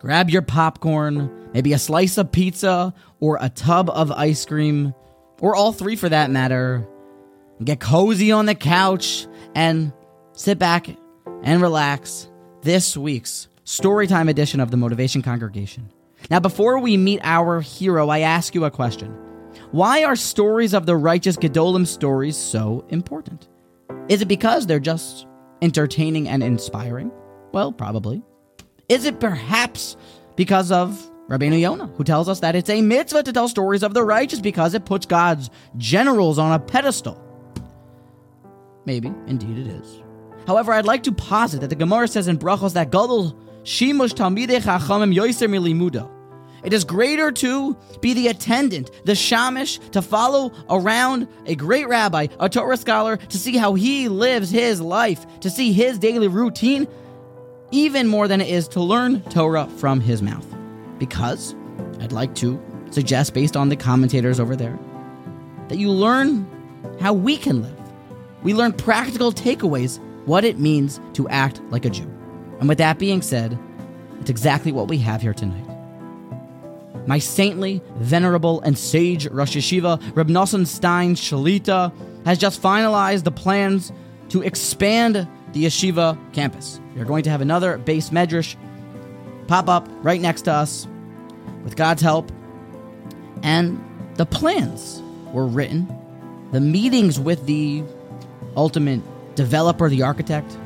[0.00, 4.94] grab your popcorn, maybe a slice of pizza, or a tub of ice cream,
[5.40, 6.88] or all three for that matter,
[7.62, 9.92] get cozy on the couch and
[10.32, 10.88] sit back
[11.42, 12.28] and relax
[12.62, 15.92] this week's Storytime edition of the Motivation Congregation.
[16.28, 19.12] Now, before we meet our hero, I ask you a question.
[19.70, 23.48] Why are stories of the righteous Gedolim stories so important?
[24.08, 25.26] Is it because they're just
[25.62, 27.12] entertaining and inspiring?
[27.52, 28.22] Well, probably.
[28.90, 29.96] Is it perhaps
[30.34, 33.94] because of Rabbeinu Yonah, who tells us that it's a mitzvah to tell stories of
[33.94, 37.22] the righteous because it puts God's generals on a pedestal?
[38.84, 40.02] Maybe, indeed it is.
[40.48, 44.60] However, I'd like to posit that the Gemara says in Brachos that Gadol Shimush Talmidei
[44.60, 46.10] Chachamim Yoiser Milimudo.
[46.64, 52.26] It is greater to be the attendant, the shamish, to follow around a great rabbi,
[52.40, 56.88] a Torah scholar, to see how he lives his life, to see his daily routine,
[57.70, 60.46] even more than it is to learn Torah from his mouth.
[60.98, 61.54] Because
[62.00, 64.78] I'd like to suggest, based on the commentators over there,
[65.68, 66.46] that you learn
[67.00, 67.78] how we can live.
[68.42, 72.10] We learn practical takeaways, what it means to act like a Jew.
[72.58, 73.58] And with that being said,
[74.20, 75.66] it's exactly what we have here tonight.
[77.06, 81.92] My saintly, venerable, and sage Rosh Yeshiva, Reb Nosson Stein Shalita,
[82.26, 83.92] has just finalized the plans
[84.28, 86.80] to expand the yeshiva campus.
[86.94, 88.56] We are going to have another beis medrash
[89.46, 90.86] pop up right next to us
[91.64, 92.30] with God's help.
[93.42, 93.82] And
[94.14, 95.88] the plans were written.
[96.52, 97.82] The meetings with the
[98.56, 99.00] ultimate
[99.34, 100.56] developer, the architect,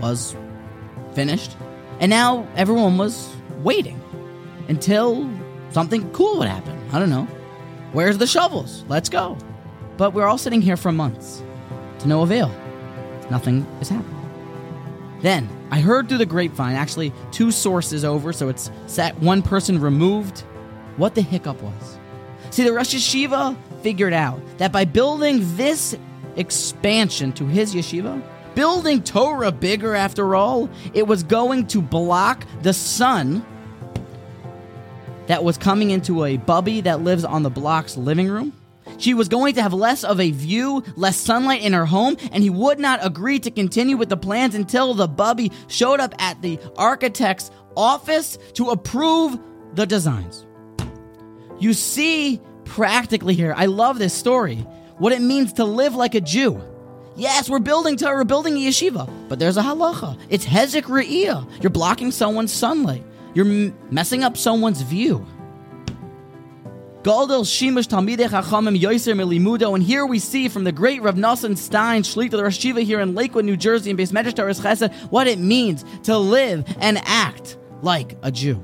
[0.00, 0.36] was
[1.14, 1.56] finished.
[2.00, 4.00] And now everyone was waiting
[4.68, 5.30] until
[5.70, 6.78] something cool would happen.
[6.92, 7.26] I don't know.
[7.92, 8.84] Where's the shovels?
[8.88, 9.36] Let's go.
[9.96, 11.42] But we're all sitting here for months
[12.00, 12.48] to no avail.
[13.30, 14.15] Nothing is happening.
[15.26, 19.80] Then I heard through the grapevine, actually two sources over, so it's set one person
[19.80, 20.42] removed,
[20.98, 21.98] what the hiccup was.
[22.50, 25.98] See, the Rosh Yeshiva figured out that by building this
[26.36, 28.22] expansion to his yeshiva,
[28.54, 33.44] building Torah bigger after all, it was going to block the sun
[35.26, 38.52] that was coming into a bubby that lives on the block's living room.
[38.98, 42.42] She was going to have less of a view, less sunlight in her home, and
[42.42, 46.40] he would not agree to continue with the plans until the bubby showed up at
[46.42, 49.38] the architect's office to approve
[49.74, 50.46] the designs.
[51.58, 54.56] You see practically here, I love this story,
[54.98, 56.62] what it means to live like a Jew.
[57.16, 60.18] Yes, we're building Torah, we're building a yeshiva, but there's a halacha.
[60.28, 61.62] It's hezek re'iyah.
[61.62, 63.04] You're blocking someone's sunlight.
[63.34, 65.26] You're m- messing up someone's view.
[67.06, 71.56] Gadol Shimush Talmidei Chachamim Yoiser Milimudo, and here we see from the great Rav Nosson
[71.56, 75.38] Stein, Shlita the Rosh here in Lakewood, New Jersey, in Beis Medrash Chesed, what it
[75.38, 78.60] means to live and act like a Jew.